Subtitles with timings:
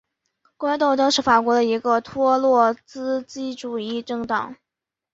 [0.57, 4.55] 工人斗争是法国的一个托洛茨基主义政党。